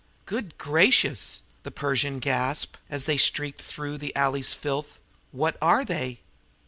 "Good 0.25 0.57
gracious!" 0.57 1.43
the 1.61 1.69
Persian 1.69 2.17
gasped, 2.17 2.79
as 2.89 3.05
they 3.05 3.17
streaked 3.19 3.61
through 3.61 3.99
the 3.99 4.15
alley's 4.15 4.55
filth. 4.55 4.97
"What 5.31 5.57
are 5.61 5.85
they?" 5.85 6.21